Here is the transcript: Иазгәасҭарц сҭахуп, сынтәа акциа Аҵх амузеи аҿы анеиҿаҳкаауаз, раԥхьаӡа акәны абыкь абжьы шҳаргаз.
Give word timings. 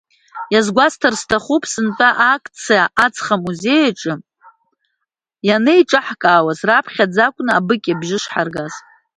Иазгәасҭарц 0.53 1.17
сҭахуп, 1.23 1.63
сынтәа 1.71 2.09
акциа 2.33 2.83
Аҵх 3.05 3.27
амузеи 3.35 3.83
аҿы 3.89 4.13
анеиҿаҳкаауаз, 5.55 6.59
раԥхьаӡа 6.67 7.21
акәны 7.27 7.51
абыкь 7.57 7.89
абжьы 7.93 8.17
шҳаргаз. 8.23 8.73